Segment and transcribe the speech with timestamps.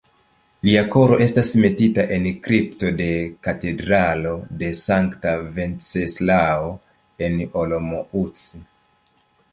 [0.67, 6.75] Lia koro estas metita en kripto en Katedralo de sankta Venceslao
[7.29, 8.47] en Olomouc.